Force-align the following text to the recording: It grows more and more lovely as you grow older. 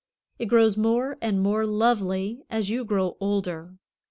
It 0.39 0.45
grows 0.47 0.77
more 0.77 1.19
and 1.21 1.43
more 1.43 1.63
lovely 1.63 2.41
as 2.49 2.71
you 2.71 2.83
grow 2.83 3.17
older. 3.19 3.75